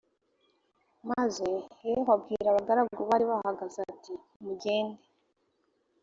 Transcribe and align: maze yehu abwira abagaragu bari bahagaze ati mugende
maze 1.09 1.47
yehu 1.87 2.09
abwira 2.15 2.47
abagaragu 2.49 3.01
bari 3.09 3.25
bahagaze 3.31 3.77
ati 3.91 4.13
mugende 4.43 5.01